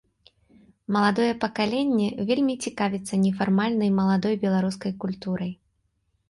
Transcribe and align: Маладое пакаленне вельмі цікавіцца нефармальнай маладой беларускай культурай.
Маладое 0.93 1.27
пакаленне 1.43 2.07
вельмі 2.29 2.55
цікавіцца 2.69 3.19
нефармальнай 3.27 3.93
маладой 3.99 4.35
беларускай 4.47 4.97
культурай. 5.05 5.55